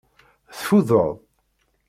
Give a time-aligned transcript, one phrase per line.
[0.57, 1.13] Tfudeḍ?